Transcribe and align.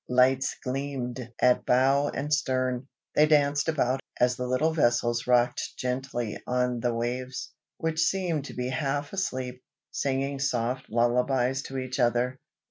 Lights 0.09 0.55
gleamed 0.63 1.31
at 1.39 1.63
bow 1.63 2.07
and 2.09 2.33
stern. 2.33 2.87
They 3.13 3.27
danced 3.27 3.69
about, 3.69 3.99
as 4.19 4.35
the 4.35 4.47
little 4.47 4.73
vessels 4.73 5.27
rocked 5.27 5.77
gently 5.77 6.39
on 6.47 6.79
the 6.79 6.91
waves, 6.91 7.53
which 7.77 7.99
seemed 8.01 8.45
to 8.45 8.55
be 8.55 8.69
half 8.69 9.13
asleep, 9.13 9.61
singing 9.91 10.39
soft 10.39 10.89
lullabies 10.89 11.61
to 11.67 11.77
each 11.77 11.99
other. 11.99 12.39